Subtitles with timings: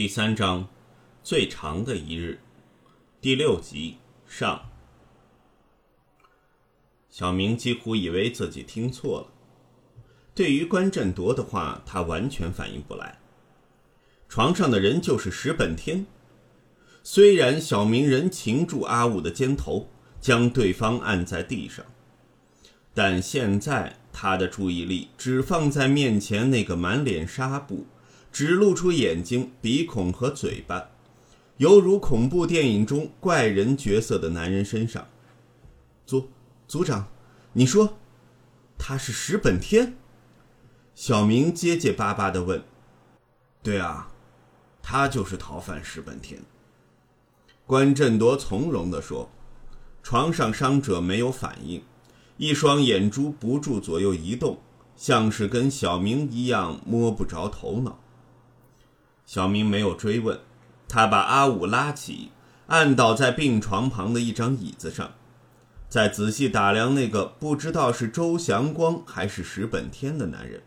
[0.00, 0.66] 第三章，
[1.22, 2.38] 最长的一日，
[3.20, 4.70] 第六集上。
[7.10, 9.26] 小明几乎以为自己听错了。
[10.34, 13.18] 对于关振铎的话，他完全反应不来。
[14.26, 16.06] 床上的人就是石本天。
[17.02, 21.84] 虽然小明人擒住阿武的肩头，将对方按在地上，
[22.94, 27.84] 但现在他的注意力只放在面前那个满脸纱布。
[28.32, 30.90] 只露出眼睛、鼻孔和嘴巴，
[31.56, 35.06] 犹如恐怖电影中怪人角色的男人身上。
[36.06, 36.28] 组
[36.66, 37.08] 组长，
[37.52, 37.98] 你说
[38.78, 39.96] 他是石本天？
[40.94, 42.62] 小明结结巴巴的问。
[43.62, 44.10] 对啊，
[44.82, 46.40] 他就是逃犯石本天。
[47.66, 49.30] 关振铎从容的说。
[50.02, 51.84] 床上伤者没有反应，
[52.38, 54.58] 一双眼珠不住左右移动，
[54.96, 58.00] 像是跟小明一样摸不着头脑。
[59.30, 60.40] 小明没有追问，
[60.88, 62.32] 他把阿武拉起，
[62.66, 65.12] 按倒在病床旁的一张椅子上，
[65.88, 70.60] 再仔细打量那个不知道是周祥光还是石本天的男人。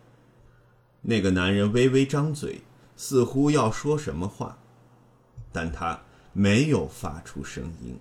[1.01, 2.61] 那个男人微微张嘴，
[2.95, 4.57] 似乎要说什么话，
[5.51, 5.99] 但他
[6.31, 7.99] 没有发出声音。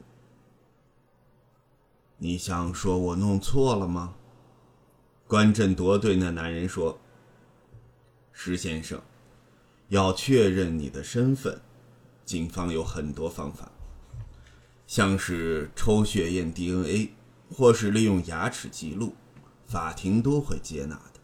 [2.18, 4.14] 你想说我弄错了吗？
[5.26, 6.96] 关振铎对那男人说
[8.30, 9.02] ：“石先生。”
[9.92, 11.60] 要确认你的身份，
[12.24, 13.70] 警方有很多方法，
[14.86, 17.10] 像是抽血验 DNA，
[17.54, 19.12] 或是利用牙齿记录，
[19.66, 21.20] 法庭都会接纳的。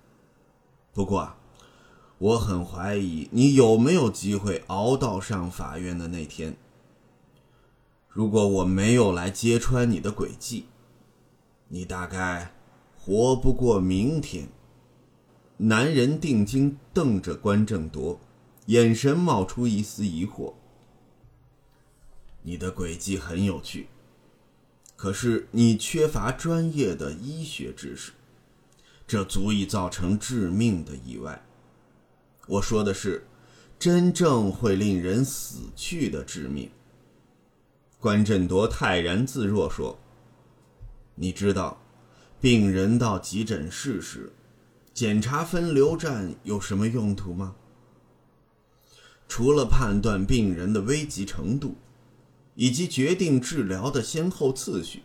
[0.92, 1.32] 不过，
[2.18, 6.54] 我很怀疑你有没有机会熬到上法院的那天。
[8.10, 10.66] 如果我没有来揭穿你的诡计，
[11.68, 12.52] 你大概
[12.98, 14.50] 活不过明天。
[15.56, 18.20] 男人定睛瞪着关正铎。
[18.68, 20.52] 眼神冒出一丝疑惑。
[22.42, 23.88] 你的诡计很有趣，
[24.94, 28.12] 可是你缺乏专业的医学知识，
[29.06, 31.42] 这足以造成致命的意外。
[32.46, 33.26] 我说的是，
[33.78, 36.70] 真正会令人死去的致命。
[37.98, 39.98] 关振铎泰然自若说
[41.16, 41.80] ：“你知道，
[42.38, 44.30] 病人到急诊室时，
[44.92, 47.56] 检查分流站有什么用途吗？”
[49.28, 51.76] 除了判断病人的危急程度，
[52.54, 55.02] 以及决定治疗的先后次序，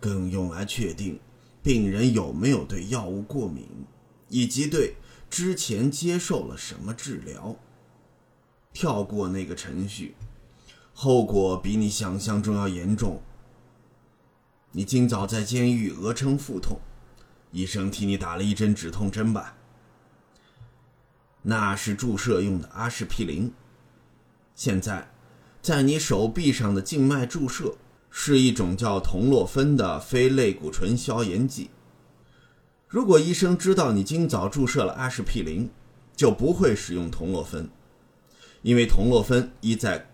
[0.00, 1.18] 更用来确定
[1.62, 3.66] 病人有没有对药物过敏，
[4.28, 4.94] 以及对
[5.28, 7.56] 之前接受了什么治疗。
[8.72, 10.14] 跳过那个程序，
[10.92, 13.20] 后果比你想象中要严重。
[14.72, 16.78] 你今早在监狱额称腹痛，
[17.52, 19.56] 医生替你打了一针止痛针吧？
[21.46, 23.52] 那是注射用的阿司匹林。
[24.54, 25.10] 现在，
[25.60, 27.76] 在你手臂上的静脉注射
[28.10, 31.70] 是一种叫酮洛芬的非类固醇消炎剂。
[32.88, 35.68] 如果医生知道你今早注射了阿司匹林，
[36.16, 37.68] 就不会使用酮洛芬，
[38.62, 40.08] 因为酮洛芬依在，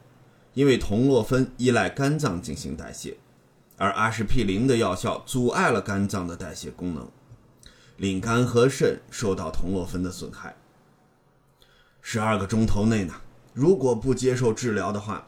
[0.54, 3.18] 因为酮洛芬依赖肝脏进行代谢，
[3.76, 7.08] 而阿司匹林的药效阻碍了肝脏的代谢功能，
[7.98, 10.56] 令肝和肾受到酮洛芬的损害。
[12.02, 13.14] 十二个钟头内呢，
[13.52, 15.26] 如果不接受治疗的话，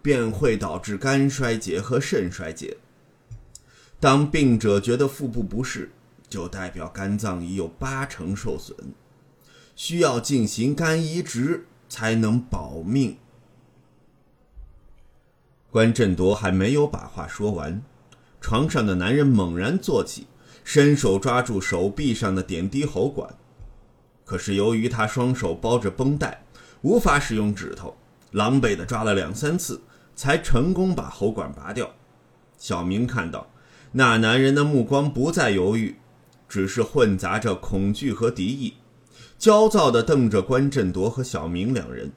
[0.00, 2.76] 便会导致肝衰竭和肾衰竭。
[3.98, 5.90] 当病者觉得腹部不适，
[6.28, 8.76] 就代表肝脏已有八成受损，
[9.76, 13.16] 需要进行肝移植才能保命。
[15.70, 17.82] 关振铎还没有把话说完，
[18.40, 20.26] 床上的男人猛然坐起，
[20.64, 23.34] 伸手抓住手臂上的点滴喉管。
[24.32, 26.46] 可是由于他双手包着绷带，
[26.80, 27.98] 无法使用指头，
[28.30, 29.82] 狼狈地抓了两三次，
[30.16, 31.90] 才成功把喉管拔掉。
[32.56, 33.50] 小明看到
[33.92, 35.96] 那男人的目光不再犹豫，
[36.48, 38.76] 只是混杂着恐惧和敌意，
[39.38, 42.10] 焦躁地瞪着关振铎和小明两人。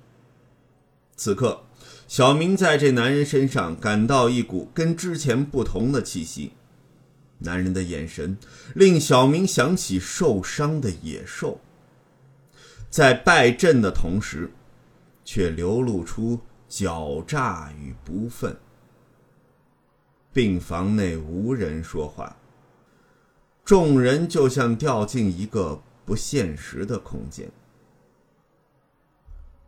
[1.17, 1.63] 此刻，
[2.07, 6.53] 小明在这男人身上感到一股跟之前不同的气息，
[7.39, 8.37] 男人的眼神
[8.73, 11.59] 令小明想起受伤的野兽。
[12.95, 14.49] 在败阵的同时，
[15.25, 16.39] 却流露出
[16.69, 18.55] 狡诈与不忿。
[20.31, 22.37] 病房内无人说话，
[23.65, 27.51] 众人就像掉进一个不现实的空间。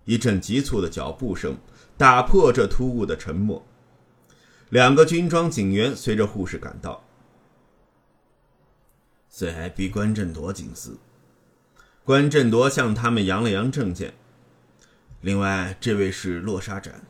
[0.06, 1.58] 一阵急促的脚步声
[1.98, 3.62] 打破这突兀的沉默，
[4.70, 7.04] 两个军装警员随着护士赶到。
[9.28, 10.98] 在闭关镇夺警司。
[12.08, 14.14] 关振铎向他们扬了扬证件，
[15.20, 17.02] 另外，这位是洛沙展。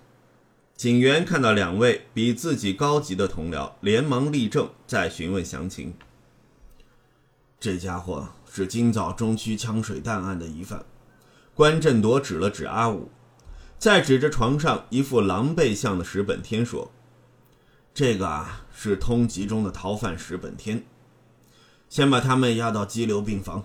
[0.75, 5.93] 警员看到两位比自己高级的同僚，连忙立正，再询问详情。
[7.59, 10.83] 这家伙是今早中区枪水弹案的疑犯。
[11.53, 13.11] 关振铎指了指阿武，
[13.77, 16.91] 再指着床上一副狼狈相的石本天说
[17.93, 20.83] ：“这个啊，是通缉中的逃犯石本天。
[21.87, 23.63] 先把他们押到激流病房，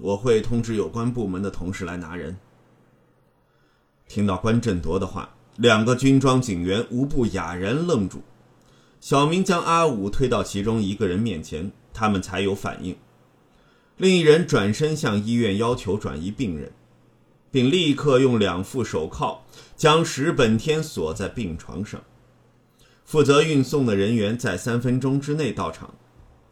[0.00, 2.36] 我会通知有关部门的同事来拿人。”
[4.08, 5.34] 听到关振铎的话。
[5.56, 8.22] 两个军装警员无不哑然愣住。
[8.98, 12.96] 小明将阿武推到其中一个人面前，他们才有反应。
[13.98, 16.72] 另一人转身向医院要求转移病人，
[17.50, 19.44] 并立刻用两副手铐
[19.76, 22.02] 将石本天锁在病床上。
[23.04, 25.92] 负责运送的人员在三分钟之内到场，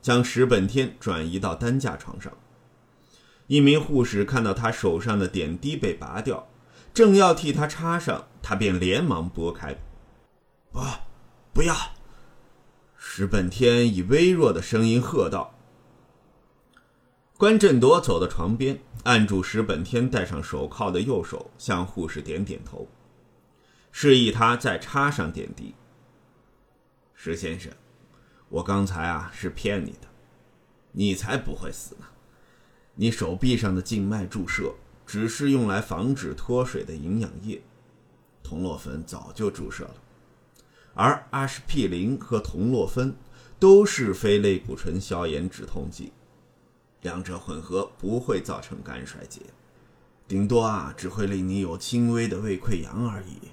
[0.03, 2.31] 将石本天转移到担架床上。
[3.49, 6.49] 一名护士看到他手上的点滴被拔掉。
[6.95, 9.77] 正要替他插上，他便连忙拨开。
[10.73, 10.81] 不，
[11.53, 11.75] 不要！
[12.97, 15.55] 石本天以微弱的声音喝道。
[17.37, 22.89] 关振铎走到床边，按住石本天戴上手铐的右手，向护士点点头，
[23.93, 25.75] 示意他再插上点滴。
[27.15, 27.73] 石先生，
[28.49, 30.09] 我刚才啊是骗你的，
[30.91, 32.07] 你才不会死呢！
[32.99, 34.75] 你手臂上的静脉注射。
[35.07, 37.63] 只是用来防止脱水的营养液，
[38.43, 39.95] 铜洛酚早就注射了，
[40.93, 43.17] 而阿司匹林和铜洛酚
[43.59, 46.13] 都是非类固醇消炎止痛剂，
[47.01, 49.41] 两者混合不会造成肝衰竭，
[50.29, 53.49] 顶多啊只会令你有轻微的胃溃疡而已。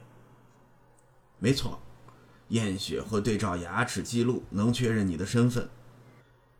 [1.39, 1.79] 没错，
[2.49, 5.69] 验血或对照牙齿记录能确认你的身份，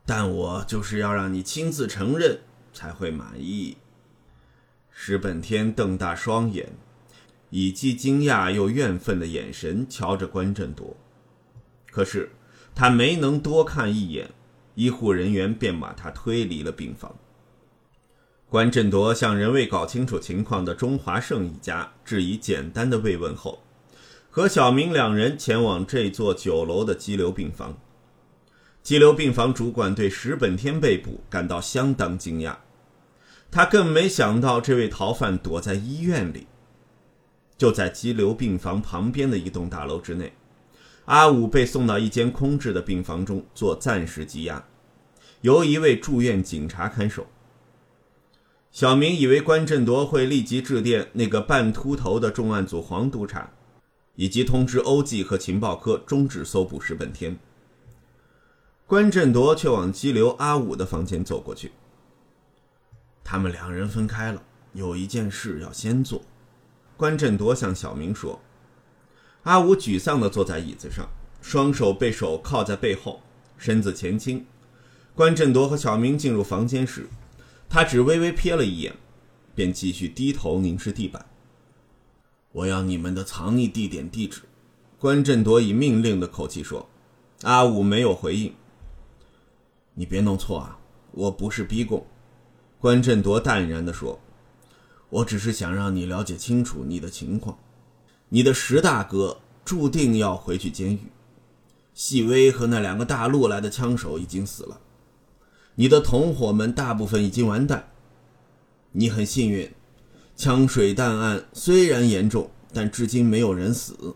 [0.06, 2.40] 但我就是要让你亲自承认
[2.76, 3.78] 才会满意。
[4.90, 6.68] 石本天瞪大双眼，
[7.48, 10.94] 以既惊讶又怨愤的眼神瞧着关振铎。
[11.90, 12.30] 可是
[12.74, 14.30] 他没能多看一眼，
[14.74, 17.16] 医护人员便把他推离了病房。
[18.50, 23.62] 关振铎向仍未搞清楚情况的钟华胜一家致以简单的慰问后，
[24.30, 27.76] 和小明两人前往这座九楼的激流病房。
[28.82, 32.56] 激流病房主管对石本天被捕感到相当惊讶。
[33.56, 36.46] 他更没想到，这位逃犯躲在医院里。
[37.56, 40.34] 就在激流病房旁边的一栋大楼之内，
[41.06, 44.62] 阿武被送到一间空置的病房中做暂时羁押，
[45.40, 47.26] 由一位住院警察看守。
[48.70, 53.50] 小明以为关振铎会立即致电那个半秃头的重案组黄督察，
[54.16, 57.38] 以及通知欧记和情报科终止搜捕石本天。
[58.86, 61.72] 关振铎却往激流阿武的房间走过去。
[63.28, 64.40] 他们两人分开了，
[64.72, 66.22] 有一件事要先做。
[66.96, 68.40] 关振铎向小明说
[69.42, 71.08] ：“阿武沮丧地坐在椅子上，
[71.42, 73.20] 双手被手铐在背后，
[73.58, 74.46] 身子前倾。
[75.12, 77.08] 关振铎和小明进入房间时，
[77.68, 78.94] 他只微微瞥了一眼，
[79.56, 81.26] 便继续低头凝视地板。
[82.52, 84.42] 我要你们的藏匿地点地址。”
[85.00, 86.88] 关振铎以命令的口气说。
[87.42, 88.54] 阿武没有回应。
[89.94, 90.78] 你别弄错啊，
[91.10, 92.06] 我不是逼供。
[92.86, 94.20] 关振铎淡然地说
[95.10, 97.58] ：“我只是想让你了解清楚你的情况。
[98.28, 101.00] 你的石大哥注定要回去监狱。
[101.94, 104.78] 细微和那两个大陆来的枪手已经死了。
[105.74, 107.88] 你的同伙们大部分已经完蛋。
[108.92, 109.68] 你很幸运，
[110.36, 114.14] 枪水弹案虽然严重，但至今没有人死。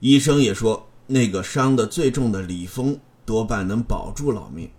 [0.00, 4.70] 医生也说，那个伤得最重的李峰多半能保住老命。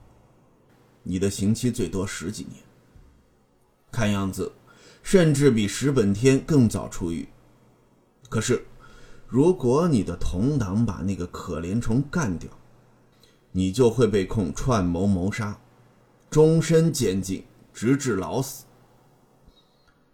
[1.01, 2.61] 你的刑期最多十几年。”
[3.91, 4.51] 看样子，
[5.03, 7.27] 甚至比石本天更早出狱。
[8.29, 8.65] 可是，
[9.27, 12.49] 如果你的同党把那个可怜虫干掉，
[13.51, 15.59] 你就会被控串谋谋杀，
[16.29, 17.43] 终身监禁，
[17.73, 18.65] 直至老死。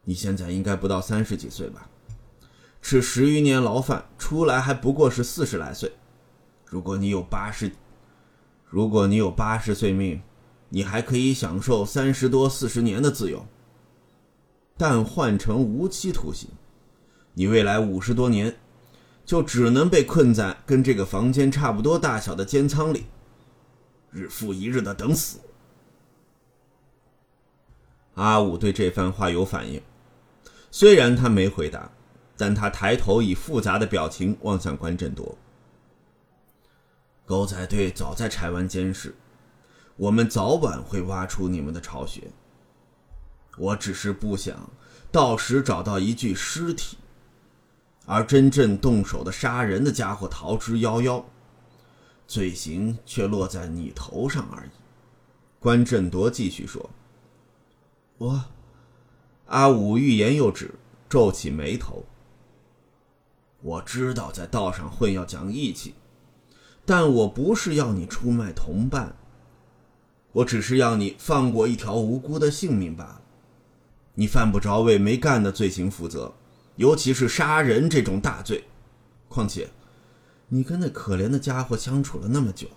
[0.04, 1.90] 你现在应该不到三十几岁吧？
[2.82, 5.92] 吃十余年牢饭，出来还不过是四十来岁。
[6.66, 7.72] 如果你有八十，
[8.70, 10.22] 如果你有八十岁命，
[10.70, 13.46] 你还可以享受三十多、四十年的自由。
[14.78, 16.50] 但换成无期徒刑，
[17.34, 18.56] 你未来五十多年，
[19.26, 23.06] 就只能被困在跟这个房间差不多大小的监仓里，
[24.12, 25.40] 日复一日的等死。
[28.14, 29.82] 阿武对这番话有反应，
[30.72, 31.92] 虽然他没回答，
[32.36, 35.38] 但他抬头以复杂的表情望向关振铎。
[37.26, 39.16] 狗仔队早在柴湾监视，
[39.98, 42.24] 我们早晚会挖出你们的巢穴。
[43.58, 44.70] 我只是不想，
[45.12, 46.98] 到时找到一具尸体，
[48.06, 51.24] 而真正动手的杀人的家伙逃之夭夭，
[52.28, 54.70] 罪行却落在你头上而已。”
[55.60, 56.90] 关振铎继续说
[58.20, 58.46] ：“我……”
[59.48, 60.76] 阿武欲言又止，
[61.10, 62.06] 皱起眉头。
[63.62, 65.96] 我知道在道上混要讲义气，
[66.86, 69.16] 但我不是要你出卖同伴，
[70.32, 73.22] 我只是要你放过一条无辜的性命罢了。
[74.20, 76.34] 你犯不着为没干的罪行负责，
[76.76, 78.64] 尤其是杀人这种大罪。
[79.30, 79.70] 况且，
[80.50, 82.68] 你跟那可怜的家伙相处了那么久，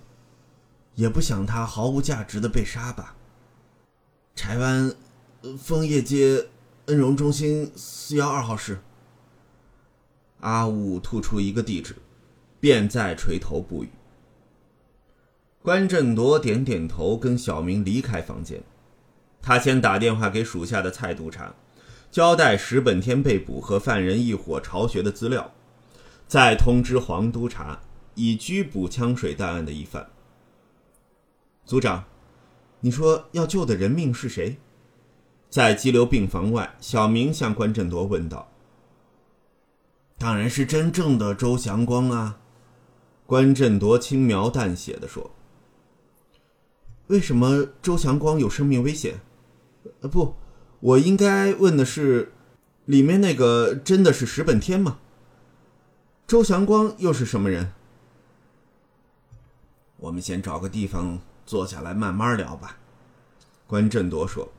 [0.97, 3.17] 也不想他毫无价值的被杀吧？
[4.35, 4.95] 柴湾，
[5.59, 6.49] 枫叶街，
[6.87, 8.81] 恩荣中心四幺二号室。
[10.41, 11.97] 阿武吐出一个地址，
[12.61, 13.89] 便再垂头不语。
[15.63, 18.63] 关振铎点点头，跟小明离开房间。
[19.43, 21.55] 他先打电话给属下的蔡督察，
[22.11, 25.53] 交代石本天被捕和犯人一伙巢穴的资料，
[26.29, 27.81] 再通知黄督察，
[28.15, 30.07] 已拘捕枪水弹案的疑犯。
[31.65, 32.05] 组长，
[32.81, 34.57] 你说要救的人命是谁？
[35.49, 38.49] 在急流病房外，小明向关振铎问道。
[40.19, 42.39] 当然是真正的周祥光啊！
[43.27, 45.31] 关振铎轻描淡写的说
[47.09, 49.19] ：“为什么周祥光有生命危险？
[50.01, 50.35] 呃，不，
[50.81, 52.33] 我应该问的是，
[52.85, 54.99] 里面那个真的是石本天吗？
[56.27, 57.73] 周祥光又是什么人？
[59.97, 62.79] 我们先找个地方坐下来慢慢聊吧。”
[63.67, 64.51] 关振铎说。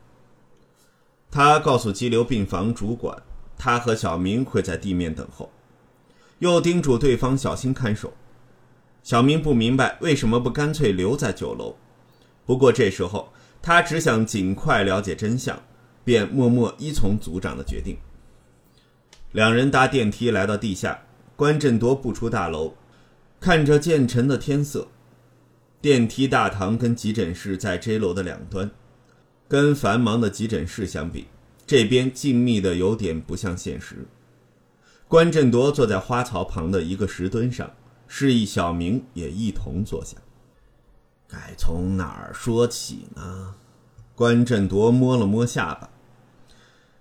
[1.29, 3.21] 他告诉急流病房主管。
[3.63, 5.51] 他和小明会在地面等候，
[6.39, 8.11] 又叮嘱对方小心看守。
[9.03, 11.75] 小明不明白为什么不干脆留在酒楼，
[12.43, 15.61] 不过这时候他只想尽快了解真相，
[16.03, 17.97] 便默默依从组长的决定。
[19.31, 21.03] 两人搭电梯来到地下，
[21.35, 22.73] 关振铎步出大楼，
[23.39, 24.87] 看着渐沉的天色。
[25.79, 28.69] 电梯大堂跟急诊室在 J 楼的两端，
[29.47, 31.27] 跟繁忙的急诊室相比。
[31.65, 34.05] 这边静谧的有点不像现实。
[35.07, 37.71] 关振铎坐在花槽旁的一个石墩上，
[38.07, 40.17] 示意小明也一同坐下。
[41.31, 43.55] 该从哪儿说起呢？
[44.15, 45.89] 关振铎摸了摸下巴。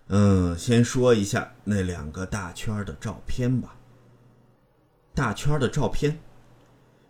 [0.07, 3.77] 嗯，先说一下那两个大圈的照片吧。
[5.15, 6.21] 大圈的照片？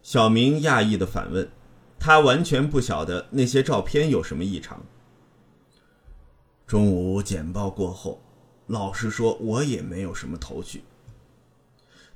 [0.02, 1.48] 小明讶异的反问。
[1.98, 4.82] 他完全不晓得那些照片有什么异常。
[6.66, 8.22] 中午简报过后，
[8.68, 10.82] 老实说，我也没有什么头绪。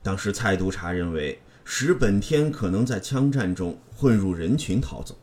[0.03, 5.17] 当时蔡督察认为石本天可能在枪战中混入人群逃走，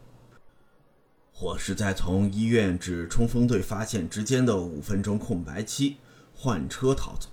[1.32, 5.98] 或是在从医院至冲锋队发现之间的五分钟空白期
[6.34, 7.30] 换车逃走。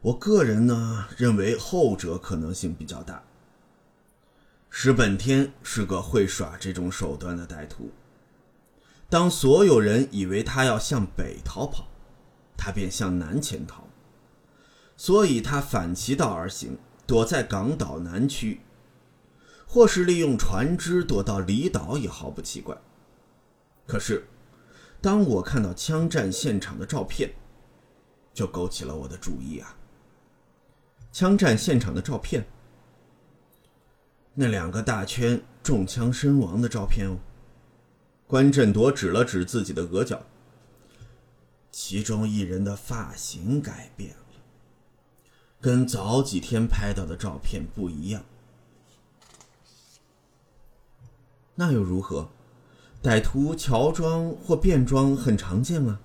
[0.00, 3.22] 我个人呢认为后者可能性比较大。
[4.70, 7.90] 石本天是个会耍这种手段的歹徒。
[9.10, 11.86] 当所有人以为他要向北逃跑，
[12.56, 13.84] 他便向南潜逃，
[14.96, 16.78] 所以他反其道而行，
[17.12, 18.62] 躲在港岛南区，
[19.66, 22.74] 或是利用船只躲到离岛也毫不奇怪。
[23.86, 24.26] 可是，
[24.98, 27.30] 当我看到枪战现场的照片，
[28.32, 29.76] 就勾起了我的注意啊！
[31.12, 32.46] 枪战现场的照片，
[34.32, 37.18] 那两个大圈中枪身亡的照片哦。
[38.26, 40.24] 关振铎指了指自己的额角，
[41.70, 44.21] 其中一人的发型改变了，
[45.62, 48.22] 跟早几天拍到的照片不一样。
[51.54, 52.28] 那又如何？
[53.00, 56.00] 歹徒乔装或变装很常见啊。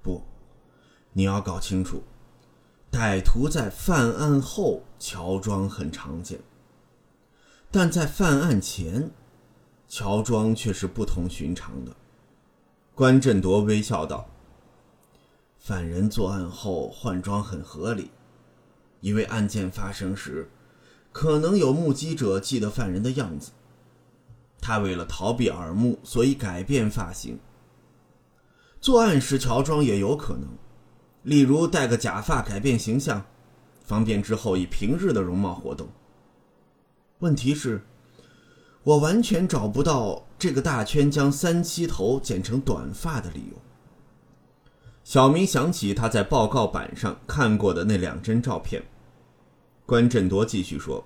[0.00, 0.22] 不，
[1.12, 2.02] 你要搞清楚，
[2.92, 6.38] 歹徒在犯案后乔装很常见，
[7.70, 9.10] 但在犯案前。
[9.90, 11.96] 乔装却是不同寻常的。
[12.94, 14.28] 关振铎微笑道
[15.58, 18.10] ：“犯人作案后换装很合理，
[19.00, 20.48] 因为案件发生时，
[21.12, 23.50] 可能有目击者记得犯人的样子。
[24.60, 27.38] 他为了逃避耳目，所以改变发型。
[28.80, 30.48] 作案时乔装也有可能，
[31.22, 33.24] 例如戴个假发改变形象，
[33.82, 35.88] 方便之后以平日的容貌活动。
[37.18, 37.82] 问题是。”
[38.84, 43.56] 我完全找不到这个大圈将三七头剪成短发的理由。
[45.08, 48.82] 小明想起他在报告板上看过的那两帧照片。
[49.86, 51.02] 关振铎继续说：“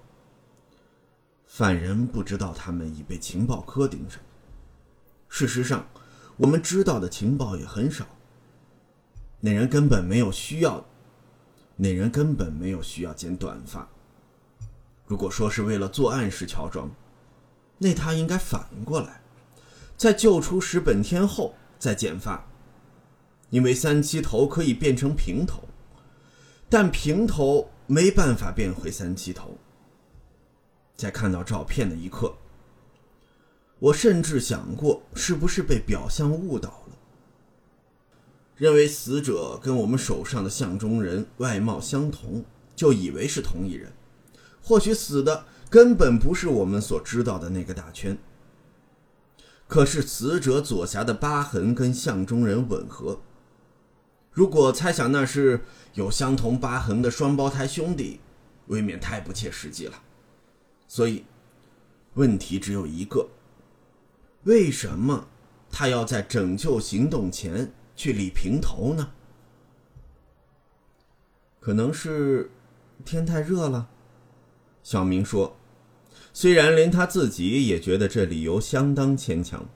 [1.47, 4.19] 犯人不知道他们已被情报科盯上。
[5.29, 5.87] 事实上，
[6.37, 8.05] 我们知道的情报也很少。
[9.39, 10.85] 那人根本没有需要。
[11.77, 13.89] 那人根本没有需要剪短发。
[15.07, 16.91] 如果说是为了作案时乔装，
[17.79, 19.23] 那他应该反过来，
[19.97, 22.45] 在救出石本天后再剪发，
[23.53, 25.69] 因为三七头可以变成平头，
[26.71, 29.59] 但平头没办法变回三七头。
[30.97, 32.35] 在看到照片的一刻，
[33.79, 36.97] 我甚至想过是不是被表象误导了，
[38.57, 43.93] 认为死者跟我们手上的相中人外貌相同，就以为是同一人。
[44.63, 48.17] 或许死的根本不是我们所知道的那个大圈。
[49.69, 53.21] 可是死者左颊的疤痕跟相中人吻合，
[54.33, 55.61] 如果猜想那是
[55.95, 58.21] 有相同疤痕的双胞胎兄弟，
[58.67, 60.03] 未免太不切实际了。
[60.89, 61.25] 所以，
[62.15, 63.29] 问题只有一个：
[64.45, 65.29] 为什么
[65.71, 69.13] 他要在拯救行动前去理平头呢？
[71.61, 72.51] 可能是
[73.05, 73.89] 天太热了。
[74.83, 75.57] 小明说
[76.33, 79.69] ：“虽然连他自己也觉得这理由相当牵强，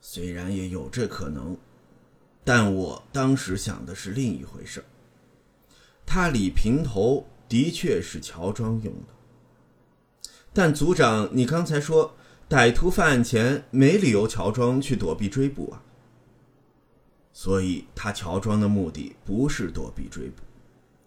[0.00, 1.56] 虽然也有这可能，
[2.44, 4.84] 但我当时想的是另一回事。
[6.06, 12.14] 他理平头的确是乔装用的，但组长，你刚才说
[12.48, 15.82] 歹徒犯案前没理由乔装去躲避追捕啊，
[17.32, 20.42] 所以他乔装的目的不是躲避追捕。”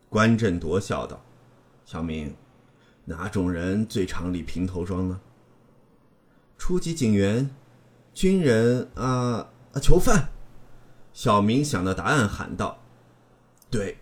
[0.10, 1.24] 关振铎笑道。
[1.86, 2.36] 小明，
[3.06, 5.22] 哪种人最常理平头装呢？
[6.58, 7.50] 初级警员、
[8.14, 10.30] 军人啊啊，囚犯。
[11.18, 12.84] 小明想到答案，喊道
[13.72, 13.98] ：“对，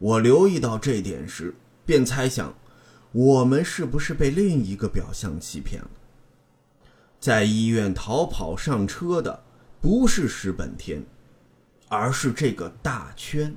[0.00, 1.54] 我留意到这点时，
[1.86, 2.52] 便猜想，
[3.12, 5.90] 我们是不是被另一个表象欺骗了？
[7.20, 9.44] 在医院逃跑上车的，
[9.80, 11.06] 不是石本天，
[11.86, 13.56] 而是这个大圈，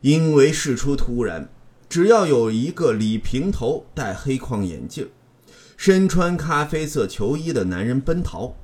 [0.00, 1.46] 因为事出突然。”
[1.90, 5.10] 只要有一个理平头、戴黑框眼镜、
[5.76, 8.54] 身穿咖啡色球衣的男人奔逃，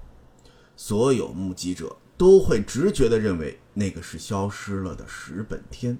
[0.76, 5.98] 所有目击者都会直觉地认为那个是消失了的石本天。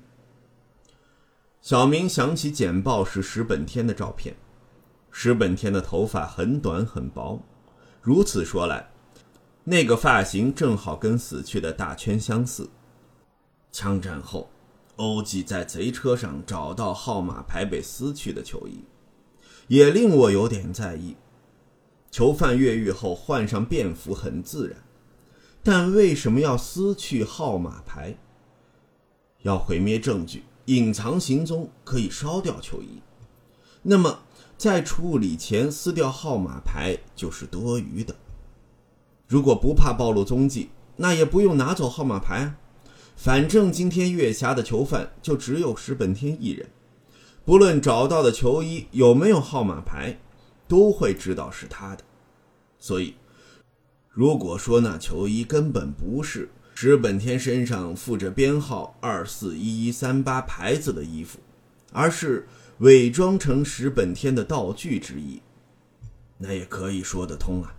[1.61, 4.37] 小明想起简报时石本天的照片，
[5.11, 7.42] 石本天的头发很短很薄，
[8.00, 8.88] 如此说来，
[9.64, 12.70] 那个发型正好跟死去的大圈相似。
[13.72, 14.48] 枪战后。
[14.96, 18.85] 欧记在贼车上找到号码牌被撕去的球衣，
[19.66, 21.16] 也令我有点在意。
[22.12, 24.78] 囚犯越狱后换上便服很自然，
[25.62, 28.16] 但为什么要撕去号码牌？
[29.42, 33.01] 要毁灭证据、隐藏行踪，可以烧掉球衣。
[33.83, 34.20] 那么
[34.57, 38.14] 在处理前撕掉号码牌就是多余的。
[39.27, 42.59] 如果不怕暴露踪迹，那也不用拿走号码牌啊。
[43.16, 46.68] 反正今天月下的囚犯就只有石本天一人，
[47.44, 50.18] 不论找到的球衣有没有号码牌，
[50.66, 52.03] 都会知道是他的。
[52.79, 53.14] 所以，
[54.12, 61.38] 如果说那球衣根本不是石本天身上附着编号二四一一三八牌子的衣服，
[61.92, 62.46] 而是
[62.79, 65.40] 伪装成石本天的道具之一，
[66.37, 67.75] 那也可以说得通啊。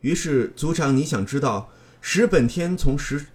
[0.00, 3.26] 于是，组长，你想知道石本天从石？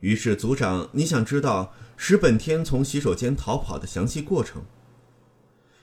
[0.00, 4.62] 于是，组长，你想知道石本天从洗手间逃跑的详细过程？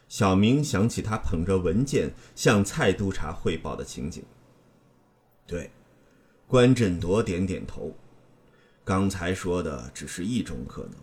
[0.07, 4.23] 小明想起他捧着文件向蔡督察汇报的情景。
[5.45, 5.71] 对，
[6.47, 7.95] 关振铎点点头。
[8.83, 10.93] 刚才说的只是一种可能，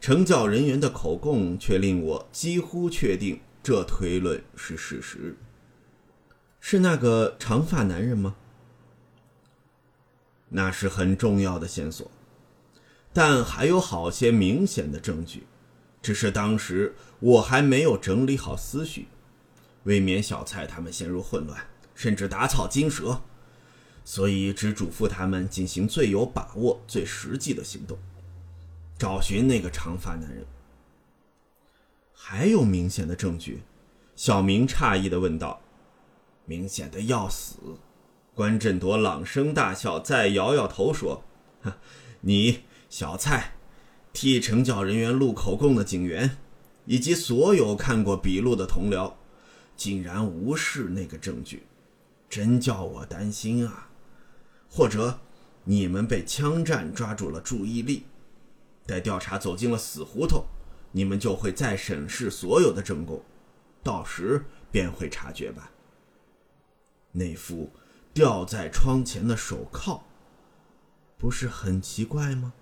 [0.00, 5.36] 成教人员的口供却令我几乎确定这推论是事实。
[6.58, 8.36] 是那个长发男人吗？
[10.48, 12.10] 那是很重要的线索。
[13.12, 15.42] 但还有好些明显的证据，
[16.02, 19.06] 只是当时我还没有整理好思绪，
[19.84, 23.22] 未免小蔡他们陷入混乱，甚至打草惊蛇，
[24.04, 27.96] 所以只嘱咐他们进行最有把握、最实际的行动，
[28.98, 30.44] 找寻那个长发男人。
[32.12, 33.62] 还有明显的证据？
[34.16, 35.60] 小明诧异地问道。
[36.44, 37.54] 明显的要死。
[38.34, 41.22] 关振铎朗声大笑，再摇摇头说
[42.22, 43.54] ：“你。”小蔡
[44.12, 46.38] 替惩教人员录口供的警员，
[46.84, 49.14] 以及所有看过笔录的同僚，
[49.76, 51.62] 竟然无视那个证据，
[52.28, 53.90] 真叫我担心啊！
[54.68, 55.18] 或者
[55.64, 58.04] 你们被枪战抓住了注意力，
[58.86, 60.44] 待调查走进了死胡同，
[60.92, 63.22] 你们就会再审视所有的证供，
[63.82, 65.70] 到时便会察觉吧。
[67.12, 67.70] 那副
[68.14, 70.02] 吊在窗前的手铐，
[71.18, 72.52] 不是很奇怪吗？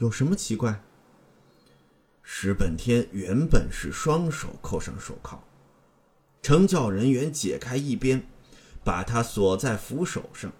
[0.00, 0.80] 有什么奇怪？
[2.22, 5.38] 石本天原本是双手扣上手铐，
[6.40, 8.26] 成教人员解开一边，
[8.82, 10.50] 把他锁在扶手上。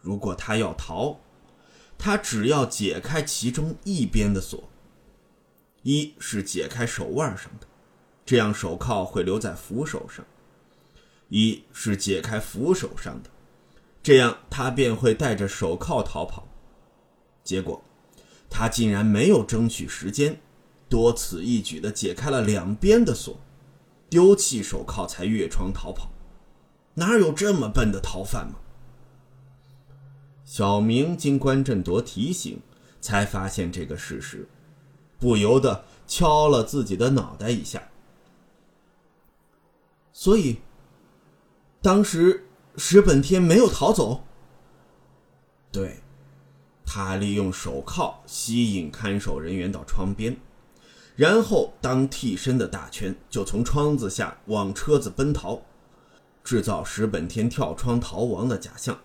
[0.00, 1.20] 如果他要逃，
[1.96, 4.68] 他只要解开其中一边的锁，
[5.84, 7.68] 一是解开手腕上的，
[8.26, 10.24] 这样手铐会留在扶手上；
[11.28, 13.30] 一是解开扶手上的，
[14.02, 16.48] 这样他便会带着手铐逃跑。
[17.44, 17.82] 结果，
[18.50, 20.38] 他竟然没有争取时间。
[20.88, 23.38] 多此一举的解开了两边的锁，
[24.08, 26.10] 丢弃手铐才越窗逃跑，
[26.94, 28.56] 哪有这么笨的逃犯吗？
[30.44, 32.60] 小明经关振铎提醒，
[33.00, 34.48] 才发现这个事实，
[35.20, 37.88] 不由得敲了自己的脑袋一下。
[40.12, 40.58] 所以，
[41.80, 44.24] 当时石本天没有逃走。
[45.70, 46.00] 对，
[46.92, 50.36] 他利用手铐吸引看守人员到窗边。
[51.14, 55.62] 然后当替身的大圈就从窗子下往车子奔逃，
[56.42, 58.98] 制造石本天跳窗逃亡的假象。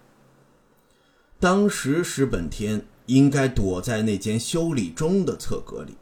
[1.40, 5.96] 当时石本天应该躲在那间修理中的侧阁里。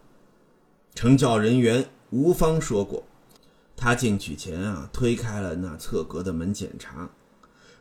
[0.95, 3.03] 成教人员吴芳说过，
[3.75, 7.09] 他进去前啊推开了那侧阁的门检查，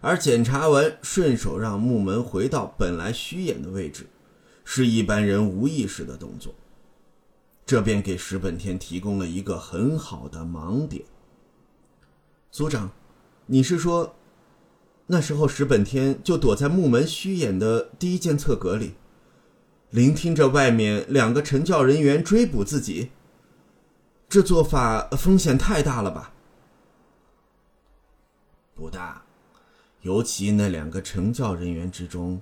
[0.03, 4.07] 而检查完顺手让木门回到本来虚掩的位置，
[4.65, 6.55] 是一般人无意识的动作。
[7.65, 11.05] 这便给石本天提供了一个很好的盲点。
[12.51, 12.91] 组长，
[13.47, 14.17] 你是说，
[15.07, 18.95] 那时候石本天就躲在木门虚掩的第一间侧格里，
[19.91, 23.11] 聆听着外面两个陈教人员追捕自己？
[24.29, 26.33] 这做法风险太大了吧？
[28.75, 29.23] 不大，
[30.03, 32.41] 尤其那两个成教人员之中，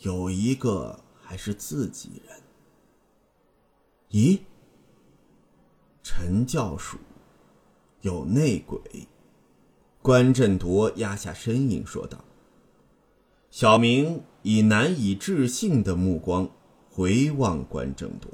[0.00, 2.42] 有一个还是自己人。
[4.10, 4.40] 咦，
[6.02, 6.98] 陈教署
[8.00, 8.80] 有内鬼。
[10.02, 12.24] 关振铎压下声音说道。
[13.50, 16.50] 小明以难以置信的目光
[16.90, 18.28] 回望关振铎。